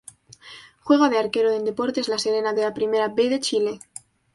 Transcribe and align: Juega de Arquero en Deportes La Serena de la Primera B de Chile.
Juega 0.81 1.09
de 1.09 1.19
Arquero 1.19 1.51
en 1.51 1.63
Deportes 1.63 2.07
La 2.07 2.17
Serena 2.17 2.53
de 2.53 2.63
la 2.63 2.73
Primera 2.73 3.09
B 3.09 3.29
de 3.29 3.39
Chile. 3.39 3.79